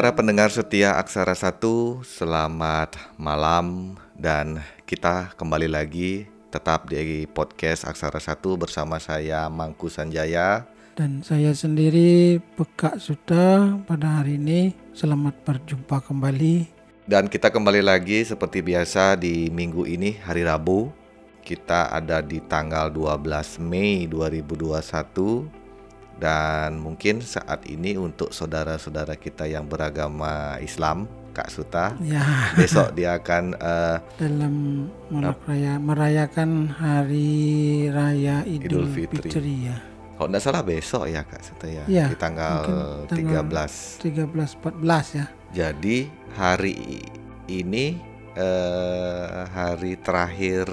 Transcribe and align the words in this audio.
Para 0.00 0.16
pendengar 0.16 0.48
setia 0.48 0.96
Aksara 0.96 1.36
Satu, 1.36 2.00
selamat 2.08 2.96
malam 3.20 4.00
dan 4.16 4.64
kita 4.88 5.28
kembali 5.36 5.68
lagi 5.68 6.24
tetap 6.48 6.88
di 6.88 7.28
podcast 7.28 7.84
Aksara 7.84 8.16
Satu 8.16 8.56
bersama 8.56 8.96
saya 8.96 9.44
Mangku 9.52 9.92
Sanjaya 9.92 10.64
dan 10.96 11.20
saya 11.20 11.52
sendiri 11.52 12.40
Pekak 12.56 12.96
Suta 12.96 13.76
pada 13.84 14.24
hari 14.24 14.40
ini. 14.40 14.72
Selamat 14.96 15.36
berjumpa 15.44 16.00
kembali. 16.00 16.64
Dan 17.04 17.28
kita 17.28 17.52
kembali 17.52 17.84
lagi 17.84 18.24
seperti 18.24 18.64
biasa 18.64 19.20
di 19.20 19.52
minggu 19.52 19.84
ini 19.84 20.16
hari 20.16 20.48
Rabu. 20.48 20.88
Kita 21.44 21.92
ada 21.92 22.24
di 22.24 22.40
tanggal 22.48 22.88
12 22.88 23.60
Mei 23.60 24.08
2021 24.08 25.59
dan 26.20 26.76
mungkin 26.76 27.24
saat 27.24 27.64
ini 27.64 27.96
untuk 27.96 28.28
saudara-saudara 28.30 29.16
kita 29.16 29.48
yang 29.48 29.64
beragama 29.64 30.60
Islam, 30.60 31.08
Kak 31.32 31.48
Suta, 31.48 31.96
ya. 32.04 32.52
besok 32.60 32.92
dia 32.92 33.16
akan 33.16 33.56
uh, 33.56 33.96
dalam 34.20 34.86
meraya, 35.08 35.80
merayakan 35.80 36.68
hari 36.68 37.88
raya 37.88 38.44
Idul, 38.44 38.84
Idul 38.84 38.86
Fitri. 38.92 39.30
Fitri 39.32 39.54
ya. 39.72 39.76
Kalau 40.20 40.28
tidak 40.28 40.42
salah 40.44 40.60
besok 40.60 41.08
ya 41.08 41.24
Kak 41.24 41.40
Suta 41.40 41.64
ya, 41.64 41.84
ya 41.88 42.12
di 42.12 42.16
tanggal, 42.20 43.08
tanggal 43.08 43.48
13. 43.48 44.04
13 44.04 44.60
14 44.60 45.16
ya. 45.16 45.26
Jadi 45.56 45.98
hari 46.36 47.00
ini 47.48 47.96
uh, 48.36 49.48
hari 49.48 49.96
terakhir 49.96 50.68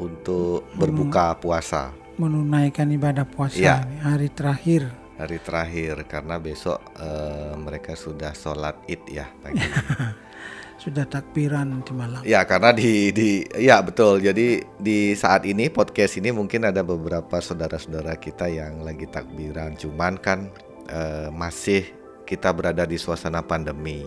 untuk 0.00 0.64
berbuka 0.80 1.36
puasa 1.36 1.92
menunaikan 2.16 2.88
ibadah 2.92 3.28
puasa 3.28 3.60
ya. 3.60 3.76
hari 4.00 4.32
terakhir. 4.32 4.88
Hari 5.16 5.38
terakhir 5.40 5.94
karena 6.04 6.36
besok 6.36 6.80
uh, 7.00 7.56
mereka 7.56 7.96
sudah 7.96 8.36
sholat 8.36 8.76
id 8.88 9.00
ya 9.08 9.28
pagi. 9.40 9.64
sudah 10.82 11.08
takbiran 11.08 11.72
nanti 11.72 11.92
malam. 11.96 12.20
Ya 12.24 12.44
karena 12.44 12.72
di 12.72 13.12
di 13.12 13.44
ya 13.56 13.80
betul. 13.80 14.20
Jadi 14.20 14.60
di 14.76 15.16
saat 15.16 15.48
ini 15.48 15.72
podcast 15.72 16.20
ini 16.20 16.32
mungkin 16.32 16.68
ada 16.68 16.84
beberapa 16.84 17.40
saudara-saudara 17.40 18.16
kita 18.20 18.48
yang 18.48 18.84
lagi 18.84 19.08
takbiran. 19.08 19.72
Cuman 19.76 20.20
kan 20.20 20.52
uh, 20.92 21.32
masih 21.32 21.96
kita 22.28 22.52
berada 22.52 22.84
di 22.84 23.00
suasana 23.00 23.40
pandemi. 23.40 24.04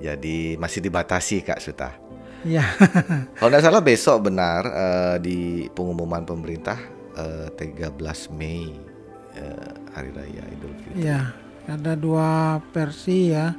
Jadi 0.00 0.56
masih 0.56 0.80
dibatasi 0.82 1.44
Kak 1.44 1.60
Suta. 1.60 1.94
Ya. 2.44 2.64
Kalau 3.40 3.48
tidak 3.48 3.64
salah 3.64 3.80
besok 3.84 4.28
benar 4.28 4.62
uh, 4.68 5.16
di 5.16 5.68
pengumuman 5.72 6.26
pemerintah 6.28 6.76
uh, 7.16 7.48
eh, 7.50 7.74
13 7.74 8.34
Mei 8.34 8.74
uh, 9.38 9.72
Hari 9.94 10.10
Raya 10.14 10.42
Idul 10.50 10.74
Fitri. 10.78 11.06
Ya, 11.06 11.34
ada 11.66 11.94
dua 11.94 12.60
versi 12.74 13.34
ya. 13.34 13.54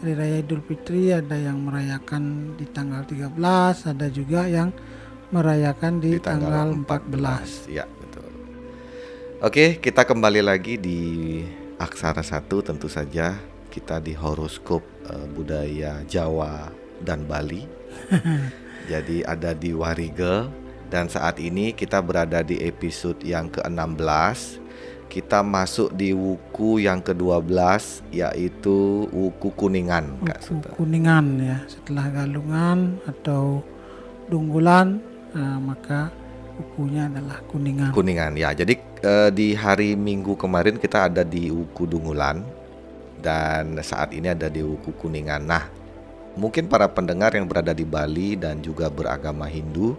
Hari 0.00 0.12
Raya 0.16 0.36
Idul 0.40 0.62
Fitri 0.64 1.12
ada 1.12 1.36
yang 1.36 1.60
merayakan 1.64 2.54
di 2.58 2.66
tanggal 2.68 3.04
13, 3.08 3.92
ada 3.94 4.06
juga 4.12 4.44
yang 4.48 4.72
merayakan 5.32 5.98
di, 5.98 6.16
di 6.16 6.20
tanggal, 6.20 6.76
tanggal 6.84 7.68
14. 7.68 7.72
14. 7.72 7.76
Ya, 7.76 7.84
betul. 7.88 8.28
Oke, 9.40 9.80
kita 9.80 10.02
kembali 10.04 10.40
lagi 10.44 10.76
di 10.76 11.00
Aksara 11.80 12.22
Satu 12.22 12.62
tentu 12.62 12.86
saja 12.86 13.36
kita 13.68 13.98
di 13.98 14.14
horoskop 14.14 14.86
uh, 15.10 15.26
budaya 15.34 16.06
Jawa 16.06 16.70
dan 17.02 17.26
Bali. 17.26 17.66
Jadi 18.90 19.24
ada 19.24 19.56
di 19.56 19.72
Warige 19.72 20.63
dan 20.92 21.08
saat 21.08 21.40
ini 21.40 21.72
kita 21.72 22.00
berada 22.04 22.44
di 22.44 22.60
episode 22.60 23.20
yang 23.24 23.48
ke-16 23.48 24.60
Kita 25.08 25.46
masuk 25.46 25.94
di 25.94 26.10
wuku 26.10 26.82
yang 26.82 27.00
ke-12 27.00 27.50
Yaitu 28.12 29.08
wuku 29.08 29.48
kuningan 29.54 30.18
Wuku 30.20 30.84
kuningan 30.84 31.40
ya. 31.40 31.58
Setelah 31.70 32.10
galungan 32.12 33.00
atau 33.08 33.64
dunggulan 34.28 35.00
nah, 35.32 35.58
Maka 35.60 36.12
wukunya 36.54 37.10
adalah 37.10 37.42
kuningan. 37.48 37.90
Kuningan 37.90 38.32
ya. 38.38 38.52
Jadi 38.52 38.74
eh, 39.02 39.30
di 39.32 39.56
hari 39.56 39.96
minggu 39.96 40.36
kemarin 40.36 40.76
kita 40.76 41.08
ada 41.08 41.22
di 41.24 41.48
wuku 41.48 41.88
dungulan 41.88 42.44
Dan 43.18 43.80
saat 43.80 44.12
ini 44.12 44.30
ada 44.30 44.52
di 44.52 44.60
wuku 44.60 44.92
kuningan. 45.00 45.42
Nah 45.48 45.64
mungkin 46.34 46.66
para 46.66 46.90
pendengar 46.90 47.32
yang 47.32 47.46
berada 47.46 47.70
di 47.70 47.86
Bali 47.86 48.34
dan 48.34 48.58
juga 48.58 48.90
beragama 48.90 49.46
Hindu 49.46 49.94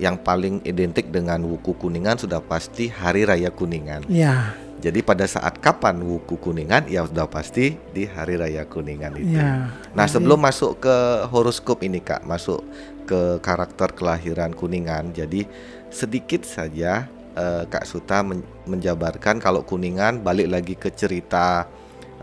yang 0.00 0.16
paling 0.16 0.64
identik 0.64 1.12
dengan 1.12 1.44
Wuku 1.44 1.76
Kuningan 1.76 2.16
sudah 2.16 2.40
pasti 2.40 2.88
Hari 2.88 3.28
Raya 3.28 3.52
Kuningan. 3.52 4.08
Ya. 4.08 4.56
Jadi 4.80 5.04
pada 5.04 5.28
saat 5.28 5.60
kapan 5.60 6.00
Wuku 6.00 6.40
Kuningan 6.40 6.88
ya 6.88 7.04
sudah 7.04 7.28
pasti 7.28 7.76
di 7.92 8.08
Hari 8.08 8.40
Raya 8.40 8.64
Kuningan 8.64 9.20
itu. 9.20 9.36
Ya. 9.36 9.68
Nah, 9.92 10.08
Jadi... 10.08 10.16
sebelum 10.16 10.40
masuk 10.40 10.80
ke 10.80 10.96
horoskop 11.28 11.84
ini 11.84 12.00
Kak, 12.00 12.24
masuk 12.24 12.64
ke 13.04 13.36
karakter 13.44 13.92
kelahiran 13.92 14.56
Kuningan. 14.56 15.12
Jadi 15.12 15.44
sedikit 15.92 16.48
saja 16.48 17.04
uh, 17.36 17.68
Kak 17.68 17.84
Suta 17.84 18.24
men 18.24 18.40
menjabarkan 18.64 19.36
kalau 19.36 19.60
Kuningan 19.68 20.24
balik 20.24 20.48
lagi 20.48 20.74
ke 20.80 20.88
cerita 20.96 21.68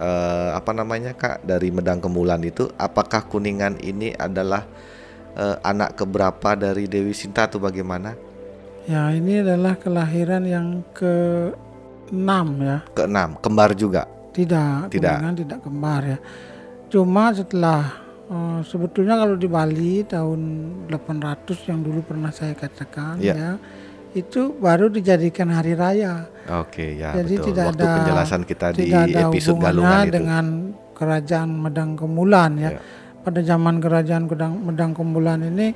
uh, 0.01 0.49
apa 0.57 0.71
namanya 0.73 1.13
Kak 1.13 1.45
dari 1.45 1.69
Medang 1.69 2.01
Kemulan 2.01 2.41
itu 2.41 2.73
apakah 2.73 3.21
Kuningan 3.29 3.77
ini 3.85 4.17
adalah 4.17 4.65
uh, 5.37 5.57
anak 5.61 5.93
keberapa 5.95 6.57
dari 6.57 6.89
Dewi 6.89 7.13
Sinta 7.13 7.45
atau 7.45 7.61
bagaimana? 7.61 8.17
Ya 8.89 9.11
ini 9.13 9.43
adalah 9.45 9.77
kelahiran 9.77 10.43
yang 10.47 10.81
ke 10.91 11.13
enam 12.09 12.47
ya. 12.63 12.77
Ke 12.91 13.05
enam, 13.05 13.37
kembar 13.37 13.77
juga? 13.77 14.09
Tidak, 14.33 14.89
tidak. 14.89 15.17
tidak 15.37 15.59
kembar 15.61 16.01
ya. 16.03 16.19
Cuma 16.87 17.35
setelah 17.35 17.81
uh, 18.31 18.59
sebetulnya 18.63 19.19
kalau 19.19 19.35
di 19.35 19.47
Bali 19.49 20.07
tahun 20.07 20.41
800 20.87 21.69
yang 21.69 21.79
dulu 21.83 21.99
pernah 22.05 22.31
saya 22.31 22.55
katakan 22.55 23.19
ya, 23.19 23.35
ya 23.35 23.51
itu 24.15 24.55
baru 24.55 24.87
dijadikan 24.87 25.51
hari 25.51 25.75
raya. 25.75 26.31
Oke 26.47 26.95
ya 26.95 27.11
Jadi 27.11 27.33
betul. 27.37 27.45
tidak 27.51 27.65
Waktu 27.75 27.83
ada 27.83 27.95
penjelasan 27.99 28.41
kita 28.47 28.65
tidak 28.71 28.79
di 28.79 29.13
ada 29.13 29.19
episode 29.27 29.59
galungan 29.59 30.05
itu 30.07 30.13
dengan 30.15 30.45
kerajaan 30.95 31.49
Medang 31.59 31.91
Kemulan 31.99 32.51
ya. 32.55 32.71
ya 32.71 32.79
pada 33.27 33.43
zaman 33.43 33.83
kerajaan 33.83 34.31
Medang 34.63 34.95
Kumbulan 34.95 35.43
ini 35.43 35.75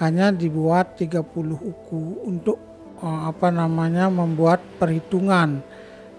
hanya 0.00 0.32
dibuat 0.32 0.96
30 0.96 1.20
uku 1.52 2.24
untuk 2.24 2.56
uh, 3.04 3.28
apa 3.28 3.52
namanya 3.52 4.08
membuat 4.08 4.64
perhitungan. 4.80 5.60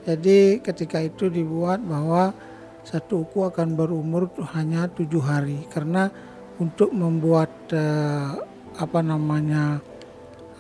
Jadi 0.06 0.62
ketika 0.62 1.02
itu 1.02 1.26
dibuat 1.34 1.82
bahwa 1.82 2.38
satu 2.86 3.26
uku 3.26 3.50
akan 3.50 3.74
berumur 3.74 4.30
hanya 4.54 4.86
tujuh 4.94 5.26
hari 5.26 5.66
karena 5.74 6.14
untuk 6.62 6.94
membuat 6.94 7.50
uh, 7.74 8.38
apa 8.78 9.00
namanya 9.02 9.82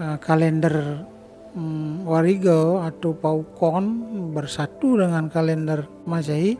uh, 0.01 0.17
kalender 0.17 1.05
um, 1.53 2.01
Warigo 2.09 2.81
atau 2.81 3.13
Paukon 3.13 3.85
bersatu 4.33 4.97
dengan 4.97 5.29
kalender 5.29 5.85
Masehi 6.09 6.57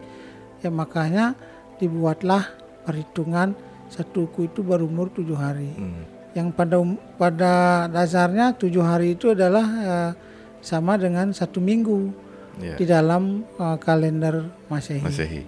ya 0.61 0.69
makanya 0.69 1.33
dibuatlah 1.81 2.58
perhitungan 2.83 3.53
satu 3.89 4.29
uku 4.29 4.47
itu 4.47 4.61
berumur 4.61 5.09
tujuh 5.09 5.35
hari. 5.35 5.73
Hmm. 5.73 6.05
Yang 6.37 6.47
pada 6.53 6.75
um, 6.77 6.93
pada 7.17 7.53
dasarnya 7.89 8.53
tujuh 8.53 8.85
hari 8.85 9.17
itu 9.17 9.33
adalah 9.33 9.65
uh, 9.65 10.11
sama 10.61 10.95
dengan 10.95 11.33
satu 11.33 11.57
minggu 11.57 12.13
yeah. 12.61 12.77
di 12.77 12.85
dalam 12.85 13.43
uh, 13.57 13.75
kalender 13.81 14.45
Masehi. 14.69 15.01
Masehi. 15.01 15.41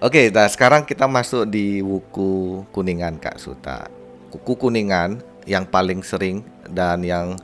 Oke, 0.00 0.32
nah 0.32 0.48
sekarang 0.48 0.88
kita 0.88 1.04
masuk 1.04 1.44
di 1.44 1.84
wuku 1.84 2.64
kuningan 2.72 3.20
Kak 3.20 3.36
Suta. 3.36 3.84
Kuku 4.32 4.56
kuningan 4.56 5.20
yang 5.44 5.68
paling 5.68 6.00
sering 6.00 6.40
dan 6.64 7.04
yang 7.04 7.36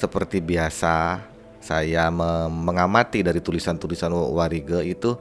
seperti 0.00 0.40
biasa 0.40 1.20
saya 1.60 2.08
mengamati 2.48 3.20
dari 3.20 3.44
tulisan-tulisan 3.44 4.16
Warige 4.16 4.80
itu 4.80 5.20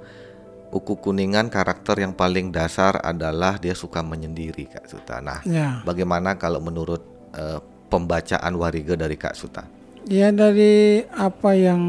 Uku 0.70 1.02
Kuningan 1.02 1.50
karakter 1.50 1.98
yang 1.98 2.14
paling 2.14 2.54
dasar 2.54 3.02
adalah 3.02 3.58
dia 3.58 3.74
suka 3.74 4.06
menyendiri 4.06 4.70
Kak 4.70 4.86
Suta. 4.86 5.18
Nah, 5.18 5.42
ya. 5.42 5.82
bagaimana 5.82 6.38
kalau 6.38 6.62
menurut 6.62 7.02
uh, 7.34 7.58
pembacaan 7.90 8.54
Wariga 8.54 8.94
dari 8.94 9.18
Kak 9.18 9.34
Suta? 9.34 9.66
Ya 10.06 10.30
dari 10.30 11.02
apa 11.10 11.58
yang 11.58 11.82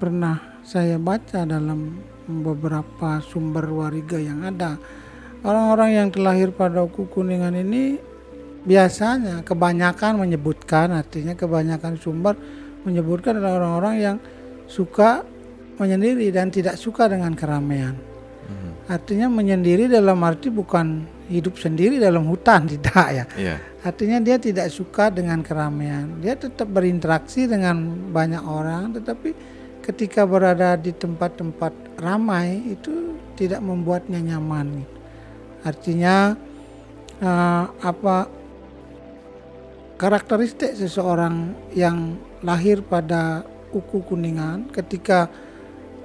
pernah 0.00 0.60
saya 0.64 0.96
baca 0.96 1.44
dalam 1.44 2.00
beberapa 2.24 3.20
sumber 3.20 3.68
Wariga 3.68 4.16
yang 4.16 4.48
ada, 4.48 4.80
orang-orang 5.44 5.90
yang 5.92 6.08
terlahir 6.08 6.56
pada 6.56 6.88
Uku 6.88 7.12
Kuningan 7.12 7.52
ini 7.52 8.00
biasanya 8.64 9.44
kebanyakan 9.44 10.24
menyebutkan, 10.24 10.88
artinya 10.96 11.36
kebanyakan 11.36 12.00
sumber 12.00 12.32
menyebutkan 12.88 13.36
adalah 13.36 13.60
orang-orang 13.60 13.96
yang 14.00 14.16
suka 14.72 15.20
menyendiri 15.76 16.32
dan 16.32 16.48
tidak 16.48 16.80
suka 16.80 17.12
dengan 17.12 17.36
keramaian. 17.36 18.11
Artinya 18.90 19.30
menyendiri 19.30 19.86
dalam 19.86 20.18
arti 20.26 20.50
bukan 20.50 21.06
hidup 21.30 21.56
sendiri 21.56 22.02
dalam 22.02 22.26
hutan 22.26 22.66
tidak 22.72 23.06
ya. 23.12 23.24
Yeah. 23.38 23.58
Artinya 23.82 24.22
dia 24.22 24.38
tidak 24.38 24.70
suka 24.70 25.10
dengan 25.10 25.42
keramaian. 25.42 26.22
Dia 26.22 26.38
tetap 26.38 26.70
berinteraksi 26.70 27.50
dengan 27.50 27.78
banyak 28.10 28.42
orang 28.42 28.94
tetapi 28.98 29.34
ketika 29.82 30.22
berada 30.22 30.78
di 30.78 30.94
tempat-tempat 30.94 31.98
ramai 31.98 32.62
itu 32.70 33.18
tidak 33.34 33.58
membuatnya 33.58 34.22
nyaman. 34.22 34.86
Artinya 35.66 36.38
uh, 37.22 37.64
apa 37.82 38.30
karakteristik 39.98 40.74
seseorang 40.74 41.54
yang 41.74 42.18
lahir 42.42 42.82
pada 42.82 43.46
uku 43.70 44.02
kuningan 44.02 44.66
ketika 44.74 45.30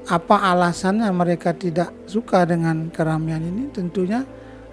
apa 0.08 0.56
alasannya 0.56 1.12
mereka 1.12 1.52
tidak 1.52 1.92
suka 2.08 2.48
dengan 2.48 2.88
keramaian 2.88 3.44
ini 3.44 3.68
tentunya 3.76 4.24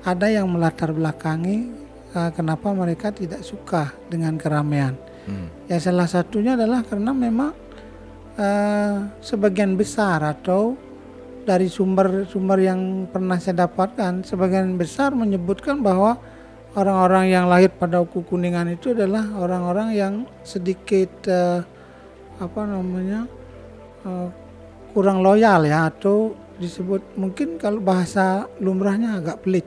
ada 0.07 0.31
yang 0.31 0.47
melatar 0.47 0.95
belakangi 0.95 1.75
uh, 2.15 2.31
kenapa 2.31 2.71
mereka 2.71 3.11
tidak 3.11 3.43
suka 3.43 3.91
dengan 4.07 4.39
keramaian. 4.39 4.95
Hmm. 5.27 5.49
Ya 5.67 5.81
salah 5.81 6.07
satunya 6.07 6.55
adalah 6.55 6.87
karena 6.87 7.11
memang 7.11 7.51
uh, 8.39 9.11
sebagian 9.25 9.75
besar 9.75 10.23
atau 10.23 10.79
dari 11.45 11.69
sumber-sumber 11.69 12.59
yang 12.63 13.11
pernah 13.11 13.37
saya 13.37 13.69
dapatkan 13.69 14.25
sebagian 14.25 14.81
besar 14.81 15.13
menyebutkan 15.13 15.83
bahwa 15.85 16.17
orang-orang 16.79 17.33
yang 17.33 17.45
lahir 17.51 17.69
pada 17.75 18.01
uku 18.01 18.25
kuningan 18.25 18.73
itu 18.73 18.97
adalah 18.97 19.29
orang-orang 19.37 19.89
yang 19.93 20.15
sedikit 20.47 21.11
uh, 21.29 21.61
apa 22.41 22.61
namanya 22.67 23.29
uh, 24.09 24.29
kurang 24.95 25.27
loyal 25.27 25.67
ya 25.67 25.91
atau 25.91 26.39
disebut 26.63 27.19
mungkin 27.19 27.59
kalau 27.59 27.83
bahasa 27.83 28.47
lumrahnya 28.63 29.19
agak 29.19 29.43
pelit. 29.43 29.67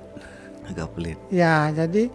Agak 0.63 0.95
pelit. 0.95 1.19
Ya, 1.27 1.67
jadi 1.75 2.07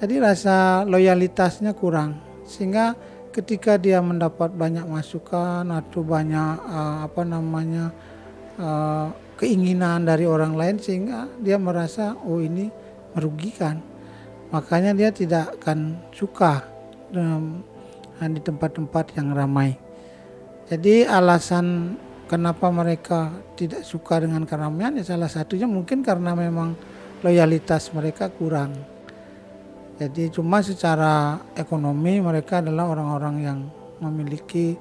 jadi 0.00 0.14
rasa 0.24 0.88
loyalitasnya 0.88 1.76
kurang 1.76 2.16
sehingga 2.48 2.96
ketika 3.30 3.76
dia 3.76 4.00
mendapat 4.00 4.50
banyak 4.56 4.88
masukan 4.88 5.68
atau 5.68 6.00
banyak 6.00 6.56
uh, 6.64 7.04
apa 7.04 7.22
namanya 7.28 7.92
uh, 8.56 9.12
keinginan 9.36 10.08
dari 10.08 10.24
orang 10.24 10.56
lain 10.56 10.76
sehingga 10.80 11.28
dia 11.38 11.60
merasa 11.60 12.16
oh 12.24 12.40
ini 12.40 12.72
merugikan. 13.12 13.84
Makanya 14.50 14.96
dia 14.96 15.12
tidak 15.14 15.60
akan 15.60 16.00
suka 16.10 16.64
um, 17.14 17.62
di 18.20 18.40
tempat-tempat 18.42 19.14
yang 19.14 19.30
ramai. 19.32 19.78
Jadi 20.66 21.06
alasan 21.06 21.96
kenapa 22.30 22.70
mereka 22.70 23.34
tidak 23.58 23.82
suka 23.82 24.22
dengan 24.22 24.46
keramaian 24.46 24.94
ya 24.94 25.02
salah 25.02 25.26
satunya 25.26 25.66
mungkin 25.66 26.06
karena 26.06 26.38
memang 26.38 26.78
loyalitas 27.26 27.90
mereka 27.90 28.30
kurang. 28.30 28.70
Jadi 29.98 30.30
cuma 30.30 30.62
secara 30.62 31.42
ekonomi 31.58 32.22
mereka 32.22 32.62
adalah 32.62 32.88
orang-orang 32.88 33.36
yang 33.42 33.58
memiliki 34.00 34.78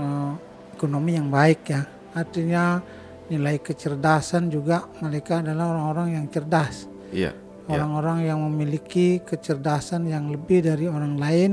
uh, 0.00 0.32
ekonomi 0.74 1.20
yang 1.20 1.28
baik 1.28 1.60
ya. 1.68 1.84
Artinya 2.16 2.82
nilai 3.30 3.62
kecerdasan 3.62 4.50
juga 4.50 4.88
mereka 5.04 5.44
adalah 5.44 5.76
orang-orang 5.76 6.18
yang 6.18 6.26
cerdas. 6.32 6.88
Iya. 7.12 7.36
Orang-orang 7.70 8.26
yang 8.26 8.42
memiliki 8.42 9.22
kecerdasan 9.22 10.10
yang 10.10 10.26
lebih 10.32 10.66
dari 10.66 10.90
orang 10.90 11.14
lain 11.14 11.50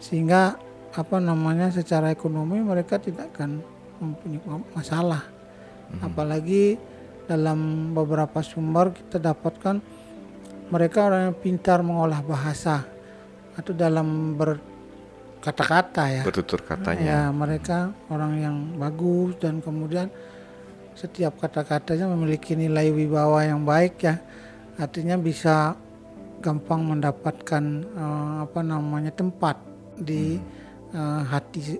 sehingga 0.00 0.56
apa 0.96 1.20
namanya 1.20 1.68
secara 1.68 2.08
ekonomi 2.08 2.64
mereka 2.64 2.96
tidak 2.96 3.36
akan 3.36 3.60
mempunyai 4.00 4.40
masalah. 4.74 5.22
Hmm. 5.92 6.10
Apalagi 6.10 6.80
dalam 7.30 7.92
beberapa 7.94 8.42
sumber 8.42 8.90
kita 8.90 9.22
dapatkan 9.22 9.78
mereka 10.70 10.98
orang 11.06 11.30
yang 11.30 11.36
pintar 11.38 11.78
mengolah 11.82 12.22
bahasa 12.22 12.86
atau 13.54 13.70
dalam 13.74 14.38
berkata-kata 14.38 16.04
ya. 16.10 16.22
Bertutur 16.22 16.62
katanya. 16.62 17.02
Ya, 17.02 17.22
mereka 17.30 17.90
orang 18.10 18.32
yang 18.38 18.56
bagus 18.78 19.38
dan 19.42 19.58
kemudian 19.58 20.08
setiap 20.94 21.38
kata-katanya 21.38 22.10
memiliki 22.10 22.54
nilai 22.54 22.90
wibawa 22.94 23.46
yang 23.46 23.66
baik 23.66 23.94
ya. 24.02 24.18
Artinya 24.78 25.18
bisa 25.20 25.74
gampang 26.40 26.86
mendapatkan 26.86 27.62
uh, 27.94 28.34
apa 28.48 28.60
namanya 28.64 29.12
tempat 29.12 29.60
di 30.00 30.38
hmm. 30.38 30.96
uh, 30.96 31.22
hati 31.28 31.76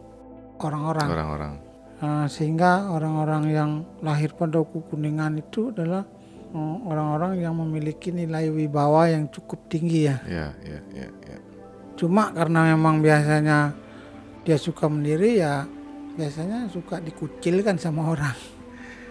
orang-orang. 0.61 1.09
Orang-orang. 1.09 1.70
Uh, 2.01 2.25
sehingga 2.33 2.89
orang-orang 2.89 3.53
yang 3.53 3.71
lahir 4.01 4.33
pada 4.33 4.65
kuningan 4.65 5.37
itu 5.37 5.69
adalah 5.69 6.09
uh, 6.57 6.77
orang-orang 6.89 7.45
yang 7.45 7.53
memiliki 7.61 8.09
nilai 8.09 8.49
wibawa 8.49 9.13
yang 9.13 9.29
cukup 9.29 9.69
tinggi 9.69 10.09
ya. 10.09 10.17
Ya, 10.25 10.49
ya, 10.65 10.81
ya, 10.97 11.09
ya. 11.13 11.39
Cuma 12.01 12.33
karena 12.33 12.73
memang 12.73 13.05
biasanya 13.05 13.77
dia 14.49 14.57
suka 14.57 14.89
mendiri 14.89 15.45
ya 15.45 15.69
biasanya 16.17 16.73
suka 16.73 17.05
dikucilkan 17.05 17.77
sama 17.77 18.09
orang. 18.09 18.60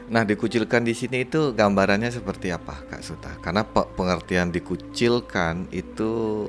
Nah, 0.09 0.25
dikucilkan 0.25 0.81
di 0.81 0.97
sini 0.97 1.21
itu 1.21 1.53
gambarannya 1.53 2.09
seperti 2.09 2.49
apa, 2.49 2.81
Kak 2.89 3.05
Suta? 3.05 3.29
Karena 3.45 3.61
pengertian 3.69 4.49
dikucilkan 4.49 5.69
itu 5.69 6.45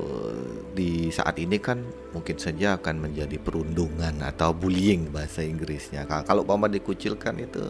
di 0.72 1.12
saat 1.12 1.36
ini 1.36 1.60
kan 1.60 1.84
mungkin 2.16 2.40
saja 2.40 2.80
akan 2.80 3.04
menjadi 3.04 3.36
perundungan 3.36 4.16
atau 4.24 4.56
bullying 4.56 5.12
bahasa 5.12 5.44
Inggrisnya. 5.44 6.08
Kalau 6.08 6.40
Mama 6.40 6.72
dikucilkan 6.72 7.36
itu 7.36 7.60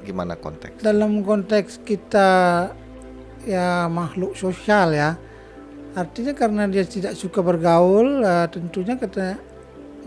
gimana 0.00 0.32
konteks? 0.32 0.80
Dalam 0.80 1.20
konteks 1.20 1.84
kita 1.84 2.30
ya 3.44 3.92
makhluk 3.92 4.32
sosial 4.32 4.96
ya. 4.96 5.20
Artinya 5.92 6.32
karena 6.32 6.64
dia 6.72 6.88
tidak 6.88 7.20
suka 7.20 7.44
bergaul, 7.44 8.24
uh, 8.24 8.48
tentunya 8.48 8.96
kata 8.96 9.36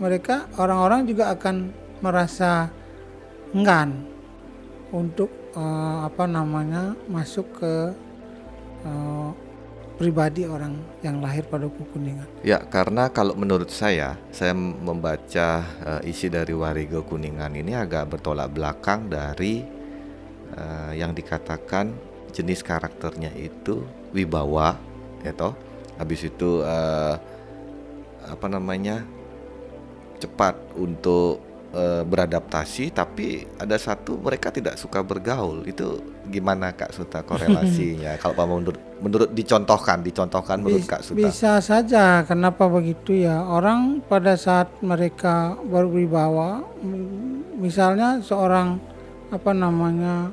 mereka 0.02 0.50
orang-orang 0.58 1.06
juga 1.06 1.30
akan 1.30 1.70
merasa 2.02 2.74
enggan 3.54 4.15
untuk 4.96 5.28
uh, 5.52 6.08
apa 6.08 6.24
namanya 6.24 6.96
masuk 7.12 7.60
ke 7.60 7.74
uh, 8.88 9.30
pribadi 10.00 10.48
orang 10.48 10.76
yang 11.04 11.20
lahir 11.20 11.44
pada 11.44 11.68
kuningan. 11.68 12.28
Ya, 12.44 12.60
karena 12.60 13.08
kalau 13.12 13.36
menurut 13.36 13.68
saya, 13.72 14.16
saya 14.32 14.52
membaca 14.56 15.64
uh, 15.84 16.00
isi 16.04 16.28
dari 16.28 16.52
Warigo 16.52 17.04
Kuningan 17.04 17.52
ini 17.56 17.72
agak 17.72 18.16
bertolak 18.16 18.52
belakang 18.52 19.08
dari 19.08 19.64
uh, 20.52 20.92
yang 20.92 21.16
dikatakan 21.16 21.96
jenis 22.32 22.60
karakternya 22.60 23.32
itu 23.36 23.84
wibawa, 24.12 24.76
ya. 25.24 25.32
Habis 25.96 26.28
itu 26.28 26.60
uh, 26.60 27.16
apa 28.28 28.46
namanya? 28.48 29.04
cepat 30.16 30.56
untuk 30.80 31.45
uh, 31.72 32.02
beradaptasi 32.06 32.94
tapi 32.94 33.48
ada 33.58 33.74
satu 33.80 34.20
mereka 34.20 34.52
tidak 34.54 34.78
suka 34.78 35.02
bergaul. 35.02 35.64
Itu 35.66 36.02
gimana 36.28 36.74
Kak 36.76 36.94
Suta 36.94 37.22
korelasinya? 37.26 38.14
Kalau 38.20 38.34
Pak 38.36 38.46
menurut 38.46 38.80
menurut 39.00 39.30
dicontohkan 39.32 40.04
dicontohkan 40.04 40.62
menurut 40.62 40.86
Kak 40.86 41.02
Suta. 41.02 41.18
bisa 41.18 41.58
saja 41.58 42.22
kenapa 42.28 42.68
begitu 42.68 43.16
ya? 43.26 43.42
Orang 43.42 44.04
pada 44.06 44.36
saat 44.38 44.70
mereka 44.84 45.56
berwibawa 45.66 46.62
misalnya 47.56 48.20
seorang 48.20 48.78
apa 49.32 49.50
namanya 49.50 50.30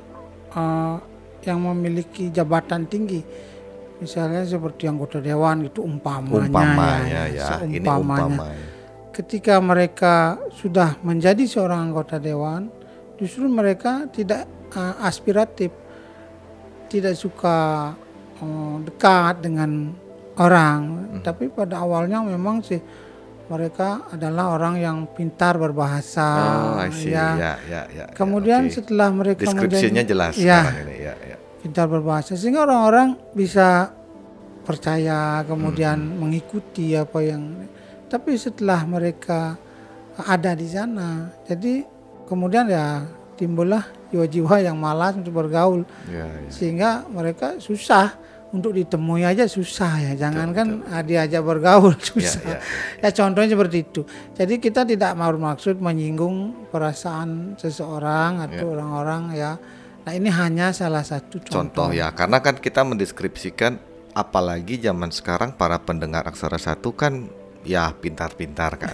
uh, 0.54 1.02
yang 1.44 1.60
memiliki 1.60 2.30
jabatan 2.30 2.88
tinggi 2.88 3.24
misalnya 4.00 4.44
seperti 4.44 4.92
anggota 4.92 5.24
dewan 5.24 5.64
itu 5.64 5.80
umpamanya, 5.80 6.52
umpamanya 6.52 7.00
ya, 7.08 7.24
ya, 7.32 7.48
ya. 7.64 7.68
ini 7.68 7.88
umpamanya 7.88 8.73
ketika 9.14 9.62
mereka 9.62 10.42
sudah 10.58 10.98
menjadi 11.06 11.46
seorang 11.46 11.94
anggota 11.94 12.18
dewan, 12.18 12.68
justru 13.22 13.46
mereka 13.46 14.10
tidak 14.10 14.50
uh, 14.74 14.98
aspiratif, 15.06 15.70
tidak 16.90 17.14
suka 17.14 17.94
uh, 18.42 18.76
dekat 18.82 19.46
dengan 19.46 19.94
orang. 20.42 20.80
Hmm. 21.14 21.22
Tapi 21.22 21.54
pada 21.54 21.86
awalnya 21.86 22.26
memang 22.26 22.66
sih 22.66 22.82
mereka 23.54 24.10
adalah 24.10 24.58
orang 24.58 24.82
yang 24.82 24.98
pintar 25.14 25.62
berbahasa. 25.62 26.30
Oh, 26.74 26.82
ya. 27.06 27.38
Ya, 27.38 27.54
ya, 27.70 27.82
ya, 27.94 28.06
Kemudian 28.18 28.66
okay. 28.66 28.82
setelah 28.82 29.14
mereka 29.14 29.46
deskripsinya 29.46 30.02
menjadi, 30.02 30.10
jelas 30.10 30.34
ya, 30.42 30.62
ini. 30.82 30.96
Ya, 31.06 31.14
ya. 31.22 31.38
Pintar 31.62 31.86
berbahasa 31.86 32.34
sehingga 32.34 32.66
orang-orang 32.66 33.16
bisa 33.38 33.94
percaya 34.64 35.44
kemudian 35.44 36.00
hmm. 36.00 36.18
mengikuti 36.24 36.96
apa 36.96 37.20
yang 37.20 37.68
tapi 38.14 38.38
setelah 38.38 38.86
mereka 38.86 39.58
ada 40.14 40.54
di 40.54 40.70
sana, 40.70 41.34
jadi 41.50 41.82
kemudian 42.30 42.70
ya 42.70 43.10
timbullah 43.34 43.90
jiwa-jiwa 44.14 44.62
yang 44.62 44.78
malas 44.78 45.18
untuk 45.18 45.34
bergaul, 45.34 45.82
ya, 46.06 46.30
ya. 46.30 46.50
sehingga 46.54 47.10
mereka 47.10 47.58
susah 47.58 48.14
untuk 48.54 48.78
ditemui 48.78 49.26
aja 49.26 49.50
susah 49.50 49.98
ya, 49.98 50.12
jangankan 50.14 50.86
diajak 51.02 51.42
bergaul 51.42 51.98
ya, 51.98 52.06
susah. 52.06 52.42
Ya, 52.46 52.50
ya, 52.54 52.58
ya. 53.02 53.10
ya 53.10 53.18
contohnya 53.18 53.50
seperti 53.58 53.78
itu. 53.82 54.02
Jadi 54.38 54.62
kita 54.62 54.86
tidak 54.86 55.18
mau 55.18 55.34
maksud 55.34 55.82
menyinggung 55.82 56.70
perasaan 56.70 57.58
seseorang 57.58 58.46
atau 58.46 58.70
ya. 58.70 58.74
orang-orang 58.78 59.24
ya. 59.34 59.52
Nah 60.06 60.14
ini 60.14 60.30
hanya 60.30 60.70
salah 60.70 61.02
satu 61.02 61.42
contoh. 61.42 61.58
Contoh 61.66 61.90
ya, 61.98 62.14
karena 62.14 62.46
kan 62.46 62.62
kita 62.62 62.86
mendeskripsikan 62.86 63.82
apalagi 64.14 64.78
zaman 64.78 65.10
sekarang 65.10 65.58
para 65.58 65.82
pendengar 65.82 66.30
aksara 66.30 66.62
satu 66.62 66.94
kan 66.94 67.42
ya 67.64 67.92
pintar-pintar 67.96 68.78
Kak. 68.80 68.94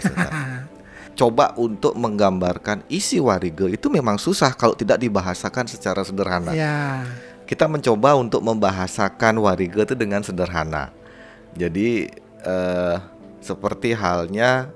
Coba 1.20 1.52
untuk 1.60 2.00
menggambarkan 2.00 2.88
isi 2.88 3.20
warigo 3.20 3.68
itu 3.68 3.92
memang 3.92 4.16
susah 4.16 4.56
kalau 4.56 4.72
tidak 4.72 5.04
dibahasakan 5.04 5.68
secara 5.68 6.02
sederhana. 6.08 6.56
Ya. 6.56 7.04
kita 7.50 7.66
mencoba 7.66 8.14
untuk 8.14 8.46
membahasakan 8.46 9.42
warige 9.42 9.82
itu 9.82 9.98
dengan 9.98 10.22
sederhana. 10.22 10.94
Jadi 11.58 12.14
eh, 12.46 12.96
seperti 13.42 13.98
halnya 13.98 14.70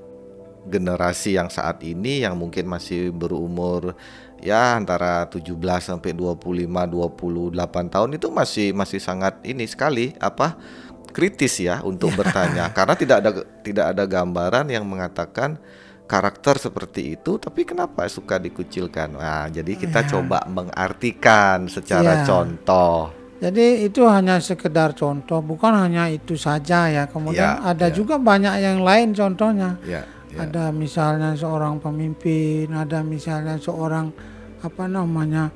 generasi 0.66 1.36
yang 1.36 1.52
saat 1.52 1.84
ini 1.84 2.24
yang 2.24 2.40
mungkin 2.40 2.66
masih 2.66 3.12
berumur 3.12 3.94
ya 4.40 4.76
antara 4.80 5.28
17 5.28 5.56
sampai 5.80 6.12
25 6.16 6.68
28 6.68 7.94
tahun 7.94 8.10
itu 8.16 8.28
masih 8.32 8.68
masih 8.76 9.00
sangat 9.00 9.40
ini 9.44 9.68
sekali 9.68 10.16
apa 10.20 10.56
kritis 11.14 11.62
ya 11.62 11.86
untuk 11.86 12.12
ya. 12.12 12.18
bertanya 12.20 12.66
karena 12.78 12.96
tidak 12.98 13.18
ada 13.22 13.32
tidak 13.62 13.86
ada 13.94 14.04
gambaran 14.10 14.66
yang 14.74 14.84
mengatakan 14.84 15.62
karakter 16.10 16.60
seperti 16.60 17.16
itu 17.16 17.40
tapi 17.40 17.64
kenapa 17.64 18.04
suka 18.12 18.36
dikucilkan. 18.36 19.16
Nah, 19.16 19.48
jadi 19.48 19.78
kita 19.80 20.04
ya. 20.04 20.10
coba 20.12 20.44
mengartikan 20.50 21.72
secara 21.72 22.22
ya. 22.22 22.26
contoh. 22.28 23.14
Jadi 23.40 23.88
itu 23.88 24.08
hanya 24.08 24.40
sekedar 24.40 24.96
contoh, 24.96 25.44
bukan 25.44 25.76
hanya 25.76 26.08
itu 26.08 26.36
saja 26.36 26.88
ya. 26.88 27.04
Kemudian 27.08 27.60
ya, 27.60 27.76
ada 27.76 27.92
ya. 27.92 27.96
juga 27.96 28.16
banyak 28.16 28.56
yang 28.60 28.84
lain 28.84 29.12
contohnya. 29.12 29.80
Ya 29.84 30.04
Ya. 30.34 30.50
Ada 30.50 30.74
misalnya 30.74 31.38
seorang 31.38 31.78
pemimpin, 31.78 32.66
ada 32.74 33.06
misalnya 33.06 33.54
seorang 33.62 34.10
apa 34.66 34.90
namanya 34.90 35.54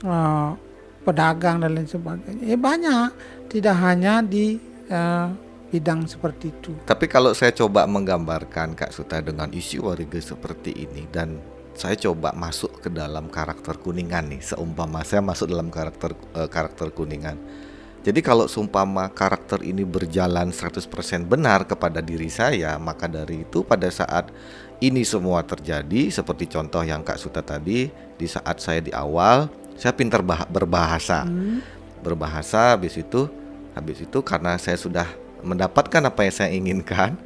uh, 0.00 0.56
pedagang 1.04 1.60
dan 1.60 1.76
lain 1.76 1.84
sebagainya. 1.84 2.44
Ya 2.48 2.56
banyak, 2.56 3.08
tidak 3.52 3.76
hanya 3.76 4.24
di 4.24 4.56
uh, 4.90 5.28
bidang 5.70 6.06
seperti 6.06 6.50
itu. 6.50 6.72
Tapi 6.86 7.06
kalau 7.10 7.34
saya 7.34 7.50
coba 7.52 7.84
menggambarkan 7.86 8.78
Kak 8.78 8.94
Suta 8.94 9.22
dengan 9.22 9.50
isi 9.50 9.82
warga 9.82 10.18
seperti 10.18 10.74
ini 10.86 11.06
dan 11.10 11.38
saya 11.76 11.94
coba 11.96 12.32
masuk 12.32 12.80
ke 12.80 12.88
dalam 12.88 13.28
karakter 13.28 13.76
kuningan 13.76 14.32
nih, 14.32 14.40
seumpama 14.40 15.04
saya 15.04 15.20
masuk 15.20 15.52
dalam 15.52 15.68
karakter 15.68 16.16
uh, 16.32 16.48
karakter 16.48 16.88
kuningan 16.94 17.36
jadi 18.06 18.22
kalau 18.22 18.46
sumpama 18.46 19.10
karakter 19.10 19.66
ini 19.66 19.82
berjalan 19.82 20.54
100% 20.54 20.86
benar 21.26 21.66
kepada 21.66 21.98
diri 21.98 22.30
saya, 22.30 22.78
maka 22.78 23.10
dari 23.10 23.42
itu 23.42 23.66
pada 23.66 23.90
saat 23.90 24.30
ini 24.78 25.02
semua 25.02 25.42
terjadi 25.42 26.14
seperti 26.14 26.46
contoh 26.46 26.86
yang 26.86 27.02
Kak 27.02 27.18
Suta 27.18 27.42
tadi, 27.42 27.90
di 27.90 28.26
saat 28.30 28.62
saya 28.62 28.78
di 28.78 28.94
awal 28.94 29.50
saya 29.74 29.90
pintar 29.90 30.22
berbahasa. 30.46 31.26
Hmm. 31.26 31.58
Berbahasa 31.98 32.78
habis 32.78 32.94
itu 32.94 33.26
habis 33.76 34.00
itu 34.00 34.18
karena 34.24 34.56
saya 34.56 34.80
sudah 34.80 35.04
mendapatkan 35.44 36.00
apa 36.00 36.24
yang 36.24 36.34
saya 36.34 36.50
inginkan, 36.56 37.20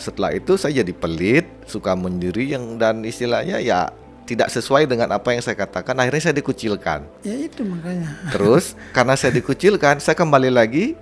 setelah 0.00 0.32
itu 0.32 0.56
saya 0.56 0.80
jadi 0.80 0.92
pelit, 0.96 1.44
suka 1.68 1.92
mendiri 1.92 2.48
yang 2.48 2.80
dan 2.80 3.04
istilahnya 3.04 3.60
ya 3.60 3.92
tidak 4.26 4.50
sesuai 4.50 4.88
dengan 4.90 5.12
apa 5.12 5.36
yang 5.36 5.44
saya 5.44 5.54
katakan 5.54 5.94
akhirnya 6.00 6.32
saya 6.32 6.36
dikucilkan. 6.40 7.04
Ya 7.22 7.36
itu 7.36 7.62
makanya. 7.62 8.16
Terus 8.34 8.74
karena 8.90 9.14
saya 9.14 9.36
dikucilkan 9.36 10.00
saya 10.00 10.16
kembali 10.16 10.50
lagi 10.50 10.96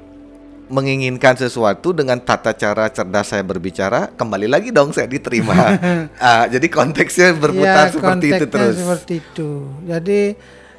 menginginkan 0.64 1.36
sesuatu 1.36 1.92
dengan 1.92 2.16
tata 2.16 2.56
cara 2.56 2.88
cerdas 2.88 3.28
saya 3.28 3.44
berbicara 3.44 4.08
kembali 4.16 4.48
lagi 4.48 4.68
dong 4.74 4.90
saya 4.90 5.06
diterima. 5.06 5.54
Ah, 6.20 6.48
jadi 6.48 6.66
konteksnya 6.72 7.36
berputar 7.36 7.90
ya, 7.90 7.92
seperti 7.92 8.26
itu 8.32 8.44
terus. 8.48 8.76
seperti 8.80 9.14
itu. 9.20 9.50
Jadi 9.84 10.20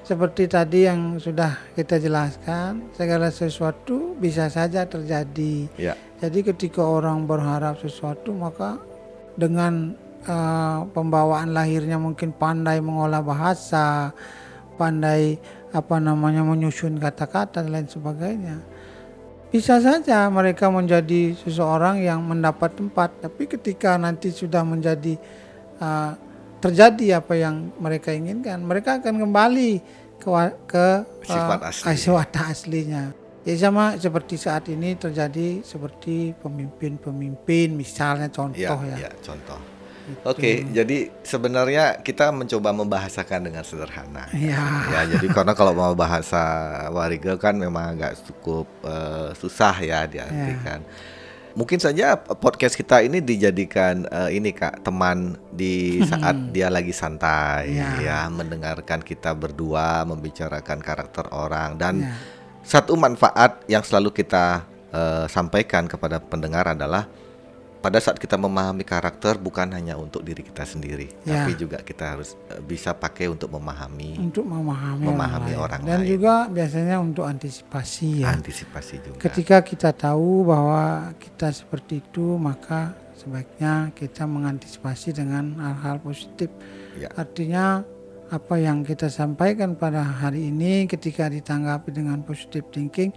seperti 0.06 0.46
tadi 0.46 0.86
yang 0.86 1.18
sudah 1.18 1.74
kita 1.74 1.98
jelaskan 1.98 2.94
segala 2.94 3.34
sesuatu 3.34 4.14
bisa 4.22 4.48
saja 4.54 4.86
terjadi 4.86 5.66
ya. 5.82 5.98
jadi 6.22 6.54
ketika 6.54 6.86
orang 6.86 7.26
berharap 7.26 7.82
sesuatu 7.82 8.30
maka 8.32 8.78
dengan 9.36 10.06
uh, 10.26 10.88
pembawaan 10.92 11.54
lahirnya 11.54 12.00
mungkin 12.00 12.34
pandai 12.36 12.82
mengolah 12.82 13.22
bahasa, 13.22 14.12
pandai 14.76 15.38
apa 15.72 16.00
namanya 16.00 16.42
menyusun 16.42 16.98
kata-kata 16.98 17.64
dan 17.64 17.72
lain 17.72 17.88
sebagainya. 17.88 18.58
Bisa 19.52 19.80
saja 19.80 20.28
mereka 20.28 20.68
menjadi 20.68 21.32
seseorang 21.40 22.04
yang 22.04 22.20
mendapat 22.20 22.76
tempat, 22.76 23.24
tapi 23.24 23.48
ketika 23.48 23.96
nanti 23.96 24.34
sudah 24.34 24.68
menjadi 24.68 25.16
uh, 25.80 26.12
terjadi 26.66 27.22
apa 27.22 27.34
yang 27.38 27.70
mereka 27.78 28.10
inginkan, 28.10 28.58
mereka 28.66 28.98
akan 28.98 29.22
kembali 29.22 29.72
ke 30.18 30.30
ke 30.66 30.88
sifat 31.22 31.60
uh, 31.62 31.70
asli. 31.70 31.94
sifat 31.94 32.30
aslinya. 32.50 33.04
Ya 33.46 33.54
sama 33.62 33.94
seperti 34.02 34.42
saat 34.42 34.66
ini 34.74 34.98
terjadi 34.98 35.62
seperti 35.62 36.34
pemimpin-pemimpin 36.42 37.78
misalnya 37.78 38.34
contoh 38.34 38.58
ya. 38.58 38.98
ya. 38.98 39.06
ya 39.06 39.12
contoh 39.22 39.76
Oke, 40.22 40.38
okay, 40.38 40.56
jadi 40.70 41.10
sebenarnya 41.26 41.98
kita 42.06 42.30
mencoba 42.30 42.70
membahasakan 42.70 43.50
dengan 43.50 43.66
sederhana. 43.66 44.30
Ya. 44.38 44.86
ya, 44.94 45.18
jadi 45.18 45.34
karena 45.34 45.58
kalau 45.58 45.74
mau 45.74 45.98
bahasa 45.98 46.38
Wariga 46.94 47.34
kan 47.42 47.58
memang 47.58 47.98
agak 47.98 48.22
cukup 48.22 48.70
uh, 48.86 49.34
susah 49.34 49.74
ya 49.82 50.06
diartikan. 50.06 50.86
Ya. 50.86 50.90
Mungkin 51.56 51.80
saja 51.80 52.20
podcast 52.20 52.76
kita 52.76 53.00
ini 53.00 53.24
dijadikan 53.24 54.04
uh, 54.12 54.28
ini 54.28 54.52
Kak 54.52 54.84
teman 54.84 55.40
di 55.56 56.04
saat 56.12 56.36
dia 56.52 56.68
lagi 56.68 56.92
santai 56.92 57.80
ya. 57.80 57.96
ya, 58.04 58.20
mendengarkan 58.28 59.00
kita 59.00 59.32
berdua 59.32 60.04
membicarakan 60.04 60.84
karakter 60.84 61.32
orang 61.32 61.80
dan 61.80 62.04
ya. 62.04 62.12
satu 62.60 63.00
manfaat 63.00 63.64
yang 63.72 63.88
selalu 63.88 64.12
kita 64.12 64.68
uh, 64.92 65.32
sampaikan 65.32 65.88
kepada 65.88 66.20
pendengar 66.20 66.76
adalah 66.76 67.08
pada 67.86 68.02
saat 68.02 68.18
kita 68.18 68.34
memahami 68.34 68.82
karakter 68.82 69.38
bukan 69.38 69.70
hanya 69.78 69.94
untuk 69.94 70.26
diri 70.26 70.42
kita 70.42 70.66
sendiri, 70.66 71.14
ya. 71.22 71.46
tapi 71.46 71.54
juga 71.54 71.86
kita 71.86 72.18
harus 72.18 72.34
uh, 72.50 72.58
bisa 72.58 72.98
pakai 72.98 73.30
untuk 73.30 73.54
memahami 73.54 74.18
untuk 74.18 74.42
memahami, 74.42 75.06
memahami 75.06 75.54
orang, 75.54 75.62
orang 75.78 75.82
dan 75.86 76.02
lain. 76.02 76.18
juga 76.18 76.50
biasanya 76.50 76.98
untuk 76.98 77.30
antisipasi 77.30 78.26
ya. 78.26 78.34
Antisipasi 78.34 78.94
juga. 79.06 79.22
Ketika 79.22 79.62
kita 79.62 79.94
tahu 79.94 80.50
bahwa 80.50 81.14
kita 81.22 81.54
seperti 81.54 82.02
itu, 82.02 82.42
maka 82.42 82.98
sebaiknya 83.22 83.94
kita 83.94 84.26
mengantisipasi 84.26 85.14
dengan 85.14 85.54
hal-hal 85.62 86.02
positif. 86.02 86.50
Ya. 86.98 87.14
Artinya 87.14 87.86
apa 88.34 88.58
yang 88.58 88.82
kita 88.82 89.14
sampaikan 89.14 89.78
pada 89.78 90.02
hari 90.02 90.50
ini 90.50 90.90
ketika 90.90 91.30
ditanggapi 91.30 91.94
dengan 91.94 92.26
positive 92.26 92.66
thinking, 92.74 93.14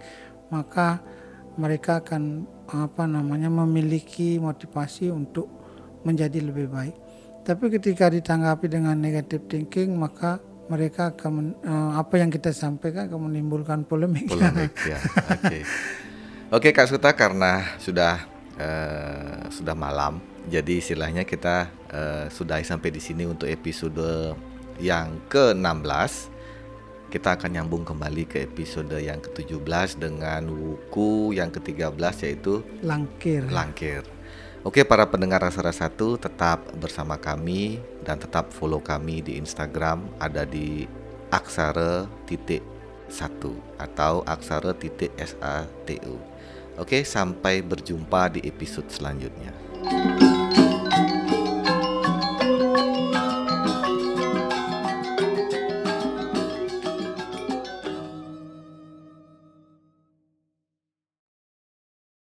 maka 0.53 1.01
mereka 1.57 2.05
akan 2.05 2.45
apa 2.69 3.09
namanya 3.09 3.49
memiliki 3.49 4.37
motivasi 4.37 5.09
untuk 5.09 5.49
menjadi 6.05 6.39
lebih 6.39 6.69
baik. 6.69 6.95
Tapi 7.43 7.65
ketika 7.73 8.13
ditanggapi 8.13 8.69
dengan 8.69 8.93
negative 8.93 9.49
thinking 9.49 9.97
maka 9.97 10.37
mereka 10.69 11.09
akan 11.09 11.57
uh, 11.65 11.97
apa 11.97 12.21
yang 12.21 12.29
kita 12.29 12.53
sampaikan 12.53 13.09
akan 13.09 13.33
menimbulkan 13.33 13.83
polemik. 13.89 14.29
Polemik 14.29 14.77
ya. 14.85 15.01
Oke. 15.33 15.41
Okay. 15.41 15.61
Okay, 16.49 16.71
Kak 16.73 16.89
Suta 16.89 17.13
karena 17.13 17.77
sudah 17.77 18.25
uh, 18.57 19.49
sudah 19.53 19.77
malam, 19.77 20.17
jadi 20.49 20.81
istilahnya 20.81 21.21
kita 21.21 21.69
uh, 21.93 22.25
sudah 22.29 22.57
sampai 22.65 22.89
di 22.89 22.97
sini 22.97 23.29
untuk 23.29 23.45
episode 23.45 24.33
yang 24.81 25.21
ke-16 25.29 26.38
kita 27.09 27.33
akan 27.35 27.57
nyambung 27.57 27.81
kembali 27.81 28.29
ke 28.29 28.45
episode 28.45 28.93
yang 29.01 29.17
ke-17 29.17 29.97
dengan 29.97 30.45
buku 30.45 31.33
yang 31.33 31.49
ke-13 31.49 32.13
yaitu 32.29 32.61
Langkir. 32.85 33.49
Langkir. 33.49 34.05
Oke 34.61 34.85
para 34.85 35.09
pendengar 35.09 35.41
rasa-rasa 35.41 35.89
satu 35.89 36.21
tetap 36.21 36.61
bersama 36.77 37.17
kami 37.17 37.81
dan 38.05 38.21
tetap 38.21 38.53
follow 38.53 38.77
kami 38.77 39.25
di 39.25 39.41
Instagram 39.41 40.05
ada 40.21 40.45
di 40.45 40.85
aksara 41.33 42.05
titik 42.29 42.61
satu 43.09 43.57
atau 43.81 44.21
aksara 44.29 44.77
titik 44.77 45.09
satu. 45.17 46.13
Oke 46.77 47.01
sampai 47.01 47.65
berjumpa 47.65 48.37
di 48.37 48.45
episode 48.45 48.87
selanjutnya. 48.93 49.49